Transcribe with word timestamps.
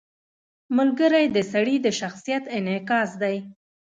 •ملګری 0.77 1.25
د 1.35 1.37
سړي 1.51 1.75
د 1.85 1.87
شخصیت 1.99 2.43
انعکاس 2.57 3.09
دی. 3.21 3.37